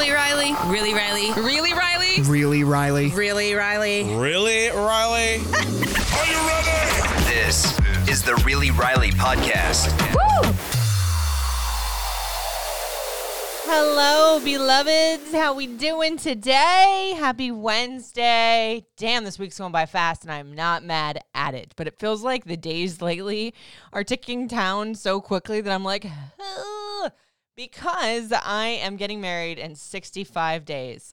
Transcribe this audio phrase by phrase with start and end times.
[0.00, 0.54] Really, Riley?
[0.64, 1.32] Really, Riley?
[1.34, 2.22] Really, Riley?
[2.22, 3.10] Really, Riley?
[3.10, 4.04] Really, Riley?
[4.04, 5.34] Really, Riley?
[6.16, 7.24] Are you ready?
[7.28, 7.78] This
[8.08, 9.90] is the Really Riley podcast.
[13.66, 15.32] Hello, beloveds.
[15.32, 17.14] How we doing today?
[17.18, 18.86] Happy Wednesday.
[18.96, 21.74] Damn, this week's going by fast and I'm not mad at it.
[21.76, 23.52] But it feels like the days lately
[23.92, 26.69] are ticking down so quickly that I'm like, "Ugh,"
[27.60, 31.12] because I am getting married in 65 days.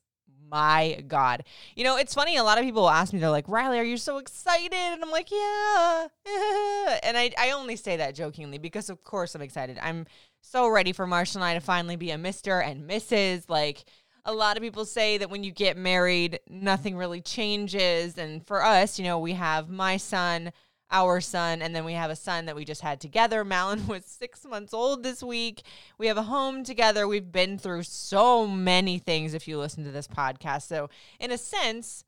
[0.50, 1.44] My God.
[1.76, 2.38] You know, it's funny.
[2.38, 4.72] A lot of people will ask me, they're like, Riley, are you so excited?
[4.72, 6.08] And I'm like, yeah.
[7.02, 9.78] and I, I only say that jokingly because, of course, I'm excited.
[9.82, 10.06] I'm
[10.40, 12.66] so ready for Marshall and I to finally be a Mr.
[12.66, 13.50] and Mrs.
[13.50, 13.84] Like,
[14.24, 18.16] a lot of people say that when you get married, nothing really changes.
[18.16, 20.52] And for us, you know, we have my son,
[20.90, 23.44] our son, and then we have a son that we just had together.
[23.44, 25.62] Malin was six months old this week.
[25.98, 27.06] We have a home together.
[27.06, 30.62] We've been through so many things if you listen to this podcast.
[30.62, 30.88] So,
[31.20, 32.04] in a sense,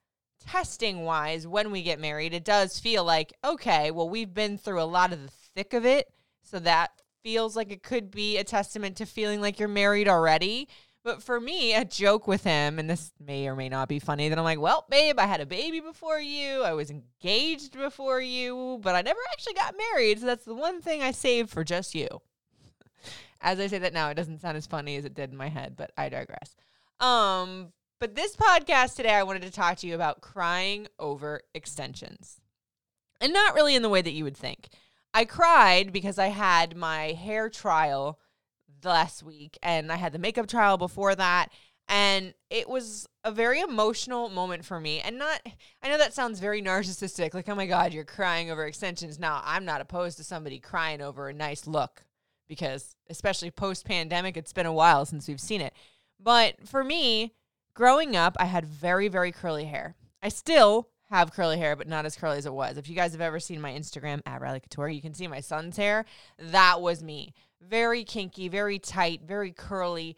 [0.47, 4.83] testing wise, when we get married, it does feel like, okay, well, we've been through
[4.83, 6.09] a lot of the thick of it.
[6.43, 6.91] So that
[7.23, 10.69] feels like it could be a testament to feeling like you're married already.
[11.03, 14.29] But for me, a joke with him, and this may or may not be funny,
[14.29, 16.63] that I'm like, well, babe, I had a baby before you.
[16.63, 20.21] I was engaged before you, but I never actually got married.
[20.21, 22.07] So that's the one thing I saved for just you.
[23.41, 25.49] As I say that now, it doesn't sound as funny as it did in my
[25.49, 26.55] head, but I digress.
[27.01, 32.43] Um, but this podcast today, I wanted to talk to you about crying over extensions.
[33.23, 34.69] And not really in the way that you would think.
[35.15, 38.19] I cried because I had my hair trial
[38.85, 41.49] last week and I had the makeup trial before that.
[41.89, 45.01] And it was a very emotional moment for me.
[45.01, 45.41] And not,
[45.83, 49.19] I know that sounds very narcissistic, like, oh my God, you're crying over extensions.
[49.19, 52.05] Now, I'm not opposed to somebody crying over a nice look
[52.49, 55.75] because, especially post pandemic, it's been a while since we've seen it.
[56.21, 57.35] But for me,
[57.75, 59.97] growing up, I had very, very curly hair.
[60.23, 62.77] I still have curly hair, but not as curly as it was.
[62.77, 65.41] If you guys have ever seen my Instagram at Riley Couture, you can see my
[65.41, 66.05] son's hair.
[66.39, 67.35] That was me.
[67.61, 70.17] Very kinky, very tight, very curly.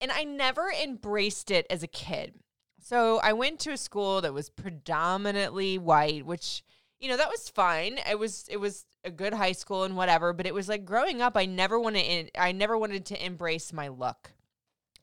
[0.00, 2.34] And I never embraced it as a kid.
[2.80, 6.62] So I went to a school that was predominantly white, which
[7.00, 7.98] you know that was fine.
[8.10, 11.22] It was it was a good high school and whatever, but it was like growing
[11.22, 11.36] up.
[11.36, 14.32] I never wanted I never wanted to embrace my look.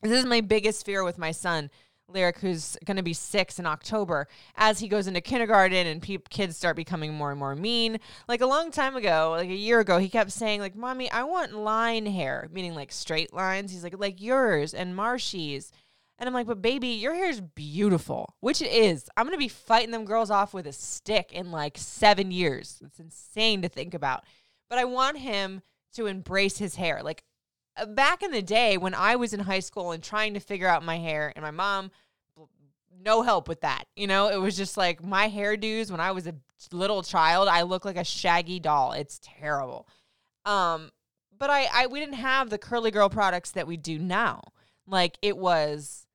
[0.02, 1.70] This is my biggest fear with my son
[2.12, 6.18] Lyric, who's going to be six in October, as he goes into kindergarten and pe-
[6.30, 7.98] kids start becoming more and more mean.
[8.28, 11.24] Like a long time ago, like a year ago, he kept saying, like, "Mommy, I
[11.24, 13.72] want line hair," meaning like straight lines.
[13.72, 15.72] He's like, like yours and Marshy's.
[16.18, 19.08] And I'm like, but baby, your hair is beautiful, which it is.
[19.16, 22.80] I'm gonna be fighting them girls off with a stick in like seven years.
[22.84, 24.24] It's insane to think about.
[24.70, 25.62] But I want him
[25.94, 27.02] to embrace his hair.
[27.02, 27.24] Like
[27.76, 30.68] uh, back in the day when I was in high school and trying to figure
[30.68, 31.90] out my hair, and my mom,
[33.00, 33.84] no help with that.
[33.96, 36.34] You know, it was just like my hairdos when I was a
[36.70, 38.92] little child, I look like a shaggy doll.
[38.92, 39.88] It's terrible.
[40.44, 40.90] Um,
[41.36, 44.42] but I, I we didn't have the curly girl products that we do now.
[44.86, 46.06] Like it was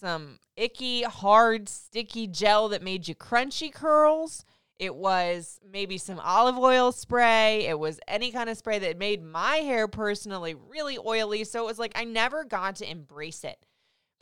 [0.00, 4.44] some icky, hard, sticky gel that made you crunchy curls.
[4.78, 7.66] It was maybe some olive oil spray.
[7.66, 11.44] It was any kind of spray that made my hair personally really oily.
[11.44, 13.64] So it was like I never got to embrace it.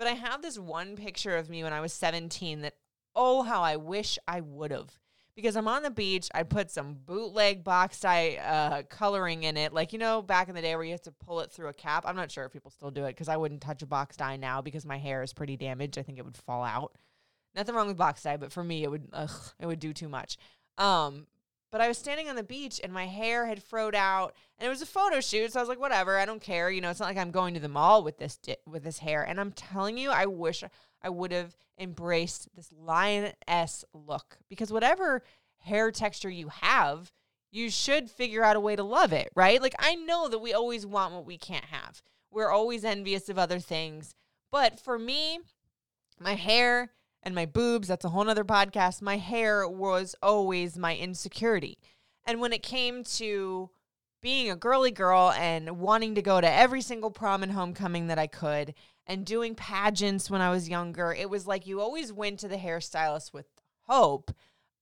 [0.00, 2.72] But I have this one picture of me when I was 17 that,
[3.14, 4.98] oh, how I wish I would have.
[5.36, 9.74] Because I'm on the beach, I put some bootleg box dye uh, coloring in it.
[9.74, 11.74] Like, you know, back in the day where you have to pull it through a
[11.74, 12.04] cap.
[12.06, 14.36] I'm not sure if people still do it because I wouldn't touch a box dye
[14.36, 15.98] now because my hair is pretty damaged.
[15.98, 16.96] I think it would fall out.
[17.54, 20.08] Nothing wrong with box dye, but for me, it would ugh, it would do too
[20.08, 20.38] much.
[20.78, 21.26] Um,
[21.70, 24.70] but I was standing on the beach and my hair had froed out, and it
[24.70, 25.52] was a photo shoot.
[25.52, 26.70] So I was like, whatever, I don't care.
[26.70, 28.98] You know, it's not like I'm going to the mall with this di- with this
[28.98, 29.22] hair.
[29.22, 30.64] And I'm telling you, I wish
[31.02, 35.22] I would have embraced this lioness look because whatever
[35.58, 37.12] hair texture you have,
[37.50, 39.60] you should figure out a way to love it, right?
[39.60, 42.02] Like I know that we always want what we can't have.
[42.30, 44.14] We're always envious of other things,
[44.52, 45.40] but for me,
[46.18, 49.02] my hair and my boobs, that's a whole nother podcast.
[49.02, 51.78] My hair was always my insecurity.
[52.24, 53.70] And when it came to
[54.22, 58.18] being a girly girl and wanting to go to every single prom and homecoming that
[58.18, 58.74] I could
[59.06, 62.56] and doing pageants when I was younger, it was like you always went to the
[62.56, 63.46] hairstylist with
[63.86, 64.30] hope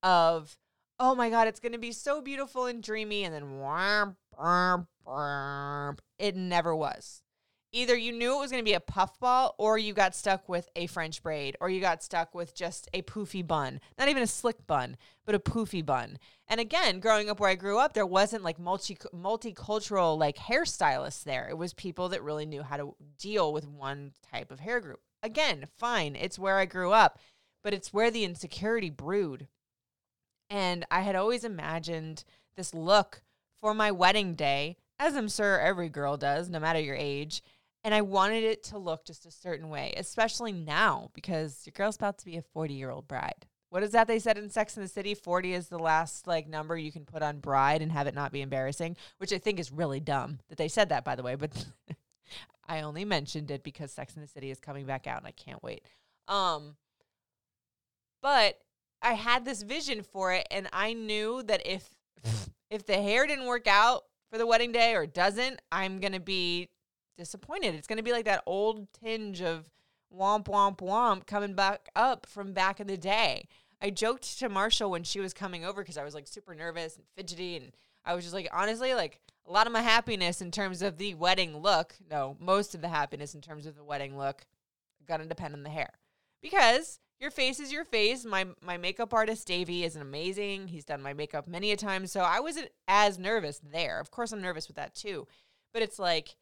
[0.03, 0.59] of,
[0.99, 3.25] oh my God, it's going to be so beautiful and dreamy.
[3.25, 3.45] And then
[6.19, 7.23] it never was.
[7.71, 10.71] Either you knew it was going to be a puffball or you got stuck with
[10.75, 13.79] a French braid or you got stuck with just a poofy bun.
[13.99, 16.19] Not even a slick bun, but a poofy bun.
[16.49, 21.25] And again, growing up where I grew up, there wasn't like multi multicultural like hairstylists
[21.25, 21.47] there.
[21.51, 25.01] It was people that really knew how to deal with one type of hair group.
[25.23, 27.19] Again, fine, it's where I grew up,
[27.63, 29.47] but it's where the insecurity brewed.
[30.49, 32.25] And I had always imagined
[32.57, 33.21] this look
[33.61, 37.43] for my wedding day, as I'm sure every girl does, no matter your age.
[37.85, 41.97] And I wanted it to look just a certain way, especially now because your girl's
[41.97, 43.47] about to be a 40 year old bride.
[43.71, 45.15] What is that they said in Sex in the City?
[45.15, 48.33] 40 is the last like number you can put on bride and have it not
[48.33, 51.35] be embarrassing, which I think is really dumb that they said that, by the way.
[51.35, 51.67] But
[52.69, 55.33] I only mentioned it because Sex in the City is coming back out and I
[55.33, 55.83] can't wait.
[56.29, 56.77] Um,
[58.23, 58.59] but
[59.03, 61.89] I had this vision for it, and I knew that if
[62.71, 66.69] if the hair didn't work out for the wedding day or doesn't, I'm gonna be
[67.19, 67.75] disappointed.
[67.75, 69.71] It's gonna be like that old tinge of
[70.15, 73.49] womp womp womp coming back up from back in the day.
[73.83, 76.97] I joked to Marshall when she was coming over because I was like super nervous
[76.97, 77.73] and fidgety, and
[78.05, 81.15] I was just like, honestly, like a lot of my happiness in terms of the
[81.15, 84.47] wedding look, no, most of the happiness in terms of the wedding look,
[85.07, 85.91] gonna depend on the hair
[86.41, 88.25] because your face is your face.
[88.25, 90.69] My my makeup artist Davey is amazing.
[90.69, 94.01] He's done my makeup many a time, so I wasn't as nervous there.
[94.01, 95.27] Of course, I'm nervous with that too,
[95.73, 96.37] but it's like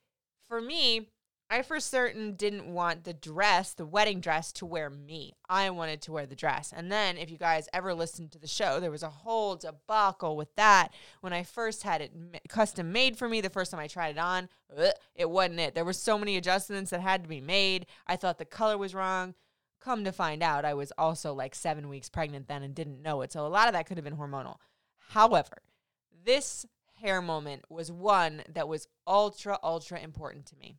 [0.48, 1.08] for me,
[1.48, 5.34] I for certain didn't want the dress, the wedding dress, to wear me.
[5.48, 6.72] I wanted to wear the dress.
[6.76, 10.36] And then, if you guys ever listened to the show, there was a whole debacle
[10.36, 10.88] with that
[11.20, 12.12] when I first had it
[12.48, 13.40] custom made for me.
[13.40, 14.48] The first time I tried it on,
[15.14, 15.74] it wasn't it.
[15.76, 17.86] There were so many adjustments that had to be made.
[18.08, 19.34] I thought the color was wrong.
[19.80, 23.22] Come to find out, I was also like seven weeks pregnant then and didn't know
[23.22, 23.32] it.
[23.32, 24.56] So a lot of that could have been hormonal.
[25.10, 25.58] However,
[26.24, 26.66] this
[26.96, 30.76] hair moment was one that was ultra, ultra important to me.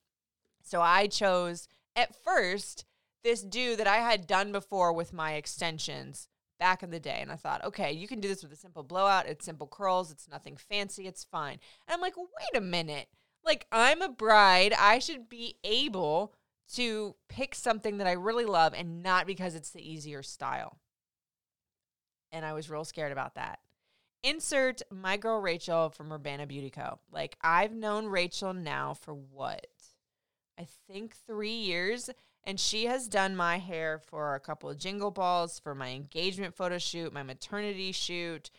[0.62, 2.86] So I chose at first
[3.24, 6.30] this do that I had done before with my extensions
[6.60, 7.20] back in the day.
[7.22, 9.28] And I thought, okay, you can do this with a simple blowout.
[9.28, 10.12] It's simple curls.
[10.12, 11.08] It's nothing fancy.
[11.08, 11.60] It's fine.
[11.88, 13.08] And I'm like, wait a minute.
[13.46, 14.74] Like, I'm a bride.
[14.78, 16.34] I should be able
[16.74, 20.80] to pick something that I really love and not because it's the easier style.
[22.32, 23.60] And I was real scared about that.
[24.24, 27.00] Insert my girl Rachel from Urbana Beauty Co.
[27.12, 29.68] Like, I've known Rachel now for what?
[30.60, 32.10] I think three years.
[32.44, 36.56] And she has done my hair for a couple of jingle balls, for my engagement
[36.56, 38.50] photo shoot, my maternity shoot.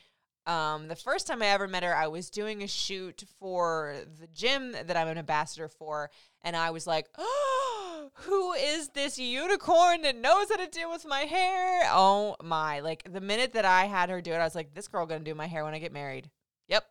[0.47, 4.27] Um, the first time I ever met her, I was doing a shoot for the
[4.27, 6.11] gym that I'm an ambassador for.
[6.43, 11.07] And I was like, oh, who is this unicorn that knows how to deal with
[11.07, 11.83] my hair?
[11.87, 12.81] Oh my.
[12.81, 15.25] Like the minute that I had her do it, I was like, this girl gonna
[15.25, 16.31] do my hair when I get married.
[16.69, 16.85] Yep.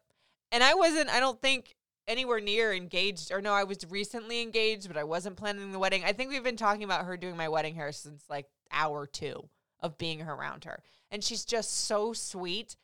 [0.52, 1.76] And I wasn't, I don't think
[2.08, 6.04] anywhere near engaged or no i was recently engaged but i wasn't planning the wedding
[6.06, 9.50] i think we've been talking about her doing my wedding hair since like hour two
[9.82, 12.76] of being around her and she's just so sweet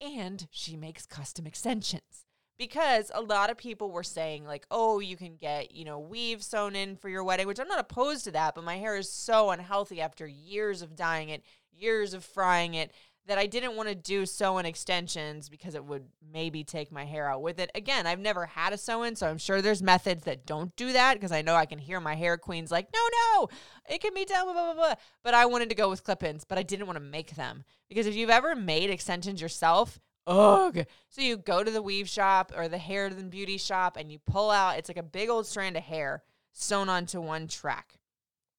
[0.00, 2.24] and she makes custom extensions
[2.58, 6.42] because a lot of people were saying like oh you can get you know weave
[6.42, 9.10] sewn in for your wedding which i'm not opposed to that but my hair is
[9.10, 12.92] so unhealthy after years of dyeing it years of frying it
[13.28, 17.30] that I didn't want to do sew-in extensions because it would maybe take my hair
[17.30, 17.70] out with it.
[17.74, 21.14] Again, I've never had a sew-in, so I'm sure there's methods that don't do that
[21.14, 23.00] because I know I can hear my hair queens like, no,
[23.36, 23.48] no,
[23.88, 24.94] it can be done, blah, blah, blah.
[25.22, 28.06] But I wanted to go with clip-ins, but I didn't want to make them because
[28.06, 30.84] if you've ever made extensions yourself, ugh.
[31.08, 34.18] So you go to the weave shop or the hair and beauty shop and you
[34.18, 37.94] pull out, it's like a big old strand of hair sewn onto one track.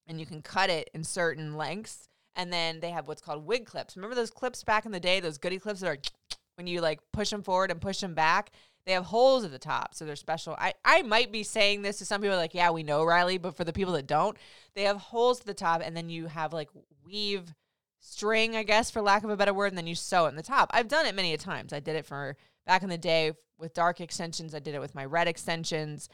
[0.07, 3.65] And you can cut it in certain lengths and then they have what's called wig
[3.65, 3.95] clips.
[3.95, 5.97] Remember those clips back in the day, those goody clips that are
[6.55, 8.51] when you like push them forward and push them back?
[8.85, 10.55] They have holes at the top, so they're special.
[10.57, 13.55] I, I might be saying this to some people like, yeah, we know Riley, but
[13.55, 14.35] for the people that don't,
[14.73, 16.69] they have holes at the top, and then you have like
[17.05, 17.53] weave
[17.99, 20.35] string, I guess, for lack of a better word, and then you sew it in
[20.35, 20.69] the top.
[20.73, 21.73] I've done it many a times.
[21.73, 24.55] I did it for back in the day with dark extensions.
[24.55, 26.09] I did it with my red extensions,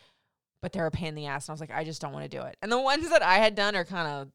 [0.61, 1.47] but they're a pain in the ass.
[1.47, 2.57] And I was like, I just don't want to do it.
[2.61, 4.31] And the ones that I had done are kind of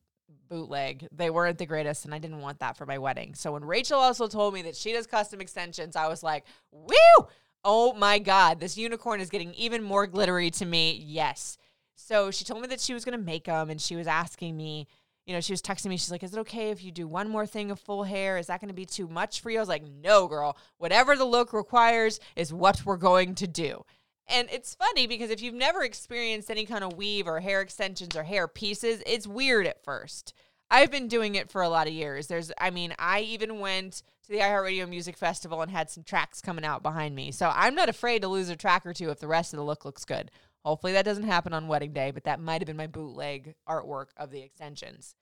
[0.49, 1.09] bootleg.
[1.13, 3.35] They weren't the greatest, and I didn't want that for my wedding.
[3.35, 7.27] So when Rachel also told me that she does custom extensions, I was like, "Woo!
[7.65, 11.59] Oh my god, this unicorn is getting even more glittery to me." Yes.
[11.97, 14.57] So she told me that she was going to make them, and she was asking
[14.57, 14.87] me.
[15.27, 15.97] You know, she was texting me.
[15.97, 18.39] She's like, "Is it okay if you do one more thing of full hair?
[18.39, 20.57] Is that going to be too much for you?" I was like, "No, girl.
[20.79, 23.85] Whatever the look requires is what we're going to do."
[24.27, 28.17] And it's funny because if you've never experienced any kind of weave or hair extensions
[28.17, 30.35] or hair pieces, it's weird at first.
[30.71, 32.29] I've been doing it for a lot of years.
[32.29, 36.41] There's, I mean, I even went to the iHeartRadio Music Festival and had some tracks
[36.41, 37.33] coming out behind me.
[37.33, 39.65] So I'm not afraid to lose a track or two if the rest of the
[39.65, 40.31] look looks good.
[40.65, 44.07] Hopefully that doesn't happen on wedding day, but that might have been my bootleg artwork
[44.17, 45.15] of the extensions.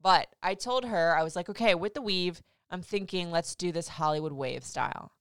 [0.00, 3.70] But I told her, I was like, okay, with the weave, I'm thinking let's do
[3.70, 5.12] this Hollywood wave style.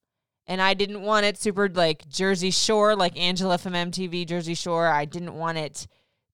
[0.48, 4.88] And I didn't want it super like Jersey Shore, like Angela from MTV Jersey Shore.
[4.88, 5.88] I didn't want it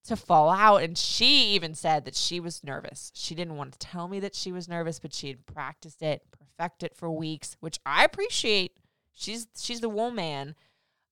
[0.04, 0.82] to fall out.
[0.82, 3.12] And she even said that she was nervous.
[3.14, 6.22] She didn't want to tell me that she was nervous, but she had practiced it,
[6.30, 8.72] perfected it for weeks, which I appreciate.
[9.12, 10.54] She's she's the woman.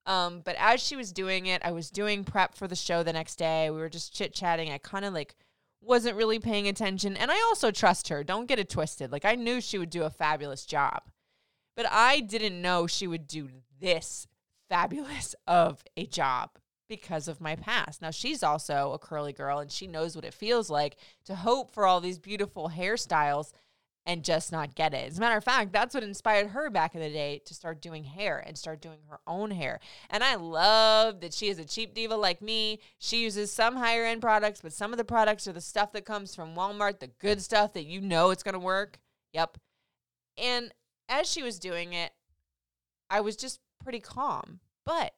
[0.06, 3.12] Um, but as she was doing it, I was doing prep for the show the
[3.12, 3.70] next day.
[3.70, 4.70] We were just chit chatting.
[4.70, 5.34] I kind of like
[5.80, 7.16] wasn't really paying attention.
[7.16, 8.22] And I also trust her.
[8.24, 9.10] Don't get it twisted.
[9.10, 11.02] Like I knew she would do a fabulous job.
[11.76, 13.48] But I didn't know she would do
[13.80, 14.26] this
[14.68, 16.50] fabulous of a job
[16.88, 18.00] because of my past.
[18.00, 21.72] Now, she's also a curly girl and she knows what it feels like to hope
[21.72, 23.52] for all these beautiful hairstyles
[24.06, 25.08] and just not get it.
[25.10, 27.82] As a matter of fact, that's what inspired her back in the day to start
[27.82, 29.80] doing hair and start doing her own hair.
[30.08, 32.78] And I love that she is a cheap diva like me.
[32.98, 36.04] She uses some higher end products, but some of the products are the stuff that
[36.04, 39.00] comes from Walmart, the good stuff that you know it's going to work.
[39.32, 39.58] Yep.
[40.38, 40.72] And
[41.08, 42.12] as she was doing it,
[43.10, 44.60] I was just pretty calm.
[44.84, 45.14] But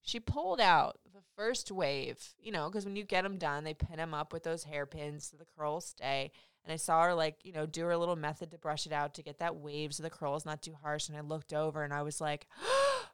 [0.00, 0.98] she pulled out
[1.38, 4.42] first wave, you know, because when you get them done, they pin them up with
[4.42, 6.32] those hairpins so the curls stay.
[6.64, 9.14] And I saw her like, you know, do her little method to brush it out
[9.14, 11.08] to get that wave so the curls not too harsh.
[11.08, 13.06] And I looked over and I was like, oh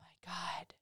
[0.00, 0.74] my God.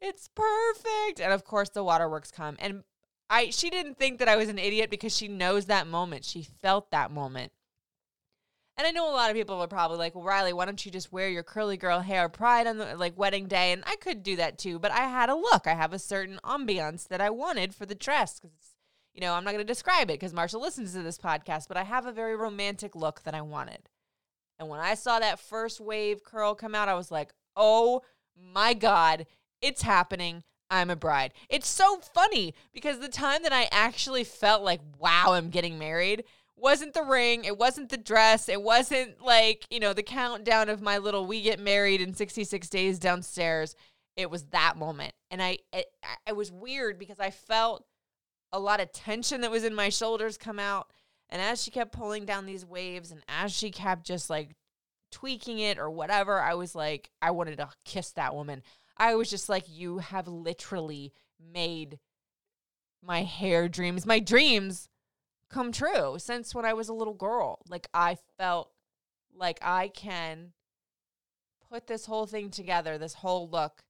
[0.00, 1.20] It's perfect.
[1.20, 2.56] And of course the waterworks come.
[2.58, 2.82] And
[3.30, 6.24] I she didn't think that I was an idiot because she knows that moment.
[6.24, 7.52] She felt that moment.
[8.78, 10.92] And I know a lot of people are probably like, well, Riley, why don't you
[10.92, 13.72] just wear your curly girl hair pride on the like wedding day?
[13.72, 15.66] And I could do that too, but I had a look.
[15.66, 18.76] I have a certain ambiance that I wanted for the dress because
[19.18, 21.76] you know, I'm not going to describe it because Marshall listens to this podcast, but
[21.76, 23.88] I have a very romantic look that I wanted.
[24.60, 28.02] And when I saw that first wave curl come out, I was like, oh
[28.40, 29.26] my God,
[29.60, 30.44] it's happening.
[30.70, 31.32] I'm a bride.
[31.48, 36.22] It's so funny because the time that I actually felt like, wow, I'm getting married
[36.60, 40.82] wasn't the ring, it wasn't the dress, it wasn't like, you know, the countdown of
[40.82, 43.74] my little we get married in 66 days downstairs.
[44.16, 45.14] It was that moment.
[45.30, 45.86] And I it,
[46.26, 47.84] it was weird because I felt
[48.52, 50.90] a lot of tension that was in my shoulders come out.
[51.30, 54.56] And as she kept pulling down these waves and as she kept just like
[55.12, 58.62] tweaking it or whatever, I was like, I wanted to kiss that woman.
[58.96, 61.98] I was just like, you have literally made
[63.02, 64.88] my hair dreams, my dreams
[65.50, 67.60] come true since when I was a little girl.
[67.68, 68.70] Like I felt
[69.34, 70.52] like I can
[71.70, 73.82] put this whole thing together, this whole look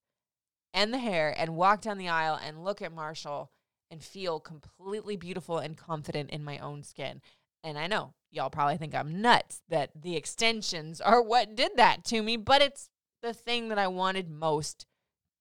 [0.74, 3.50] and the hair, and walk down the aisle and look at Marshall
[3.90, 7.20] and feel completely beautiful and confident in my own skin.
[7.64, 12.04] And I know y'all probably think I'm nuts that the extensions are what did that
[12.06, 12.90] to me, but it's
[13.22, 14.86] the thing that I wanted most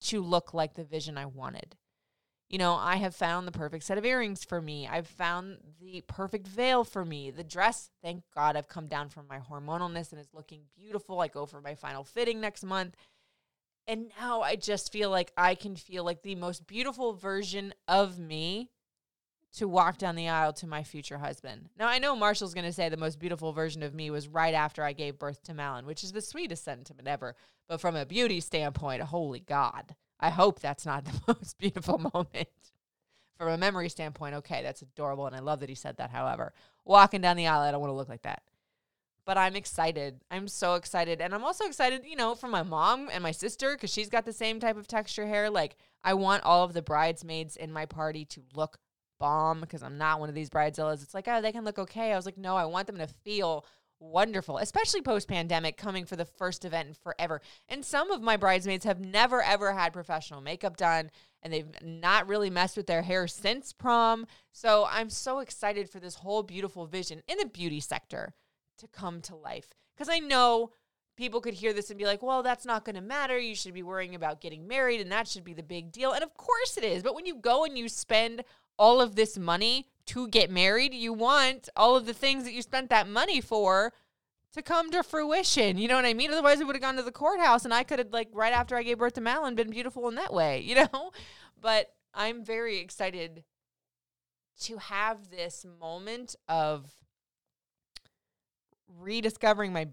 [0.01, 1.75] to look like the vision I wanted.
[2.49, 4.87] You know, I have found the perfect set of earrings for me.
[4.87, 7.29] I've found the perfect veil for me.
[7.29, 11.19] The dress, thank God, I've come down from my hormonalness and is looking beautiful.
[11.19, 12.95] I go for my final fitting next month.
[13.85, 18.17] And now I just feel like I can feel like the most beautiful version of
[18.17, 18.69] me
[19.57, 21.69] to walk down the aisle to my future husband.
[21.77, 24.53] Now, I know Marshall's going to say the most beautiful version of me was right
[24.53, 27.35] after I gave birth to Malin, which is the sweetest sentiment ever.
[27.67, 29.95] But from a beauty standpoint, holy God.
[30.19, 32.47] I hope that's not the most beautiful moment.
[33.37, 35.27] From a memory standpoint, okay, that's adorable.
[35.27, 36.09] And I love that he said that.
[36.09, 36.53] However,
[36.85, 38.41] walking down the aisle, I don't want to look like that.
[39.25, 40.21] But I'm excited.
[40.31, 41.21] I'm so excited.
[41.21, 44.25] And I'm also excited, you know, for my mom and my sister because she's got
[44.25, 45.49] the same type of texture hair.
[45.49, 48.79] Like, I want all of the bridesmaids in my party to look
[49.19, 51.03] bomb because I'm not one of these bridezillas.
[51.03, 52.13] It's like, oh, they can look okay.
[52.13, 53.65] I was like, no, I want them to feel
[53.99, 57.41] wonderful, especially post pandemic, coming for the first event in forever.
[57.67, 61.11] And some of my bridesmaids have never, ever had professional makeup done,
[61.41, 64.27] and they've not really messed with their hair since prom.
[64.51, 68.33] So I'm so excited for this whole beautiful vision in the beauty sector
[68.79, 69.73] to come to life.
[69.95, 70.71] Because I know
[71.15, 73.39] people could hear this and be like, well, that's not going to matter.
[73.39, 76.11] You should be worrying about getting married, and that should be the big deal.
[76.11, 77.01] And of course it is.
[77.01, 78.43] But when you go and you spend
[78.77, 80.93] all of this money to get married.
[80.93, 83.93] You want all of the things that you spent that money for
[84.53, 85.77] to come to fruition.
[85.77, 86.31] You know what I mean?
[86.31, 88.75] Otherwise, we would have gone to the courthouse and I could have, like, right after
[88.75, 91.11] I gave birth to Malin, been beautiful in that way, you know?
[91.59, 93.43] But I'm very excited
[94.61, 96.91] to have this moment of
[98.99, 99.87] rediscovering my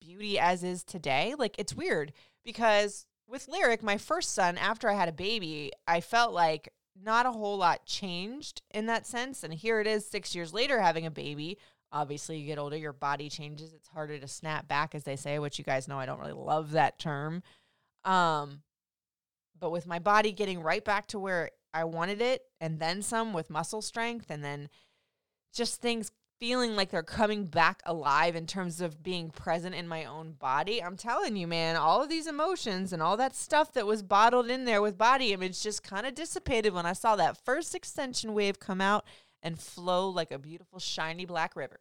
[0.00, 1.34] beauty as is today.
[1.38, 2.12] Like, it's weird
[2.44, 7.26] because with Lyric, my first son, after I had a baby, I felt like not
[7.26, 9.42] a whole lot changed in that sense.
[9.42, 11.58] And here it is, six years later, having a baby.
[11.92, 13.72] Obviously, you get older, your body changes.
[13.72, 16.32] It's harder to snap back, as they say, which you guys know I don't really
[16.32, 17.42] love that term.
[18.04, 18.62] Um,
[19.58, 23.32] but with my body getting right back to where I wanted it, and then some
[23.32, 24.68] with muscle strength, and then
[25.52, 30.06] just things feeling like they're coming back alive in terms of being present in my
[30.06, 30.82] own body.
[30.82, 34.48] I'm telling you, man, all of these emotions and all that stuff that was bottled
[34.48, 38.32] in there with body image just kind of dissipated when I saw that first extension
[38.32, 39.04] wave come out
[39.42, 41.80] and flow like a beautiful, shiny black river.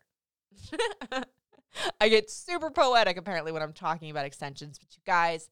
[2.01, 5.49] I get super poetic apparently when I'm talking about extensions, but you guys,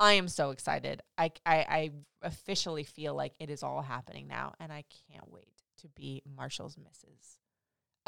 [0.00, 1.02] I am so excited.
[1.16, 1.90] I, I, I
[2.22, 6.76] officially feel like it is all happening now, and I can't wait to be Marshall's
[6.76, 7.36] Mrs.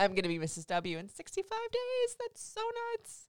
[0.03, 0.67] I'm going to be Mrs.
[0.67, 2.17] W in 65 days.
[2.19, 2.61] That's so
[2.93, 3.29] nuts.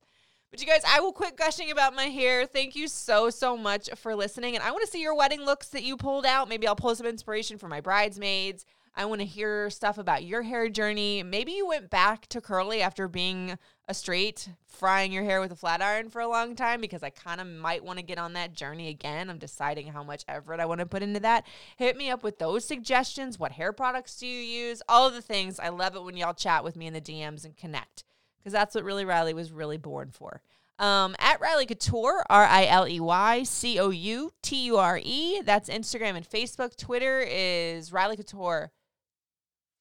[0.52, 2.46] But you guys, I will quit gushing about my hair.
[2.46, 4.56] Thank you so, so much for listening.
[4.56, 6.48] And I want to see your wedding looks that you pulled out.
[6.48, 8.66] Maybe I'll pull some inspiration for my bridesmaids.
[8.96, 11.24] I want to hear stuff about your hair journey.
[11.24, 13.58] Maybe you went back to curly after being
[13.88, 17.10] a straight, frying your hair with a flat iron for a long time because I
[17.10, 19.32] kind of might want to get on that journey again.
[19.32, 21.48] I'm deciding how much effort I want to put into that.
[21.78, 23.40] Hit me up with those suggestions.
[23.40, 24.84] What hair products do you use?
[24.88, 25.60] All of the things.
[25.60, 28.04] I love it when y'all chat with me in the DMs and connect
[28.38, 30.44] because that's what really Riley was really born for.
[30.78, 35.00] Um, at Riley Couture, R I L E Y C O U T U R
[35.02, 35.42] E.
[35.42, 36.76] That's Instagram and Facebook.
[36.76, 38.72] Twitter is Riley Couture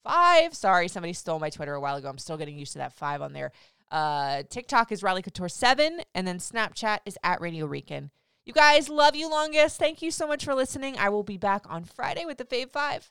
[0.02, 0.54] five.
[0.54, 2.08] Sorry, somebody stole my Twitter a while ago.
[2.08, 3.52] I'm still getting used to that five on there.
[3.90, 8.10] Uh, TikTok is Riley Couture seven, and then Snapchat is at Radio Rican.
[8.44, 9.78] You guys, love you longest.
[9.78, 10.96] Thank you so much for listening.
[10.98, 13.10] I will be back on Friday with the Fave Five.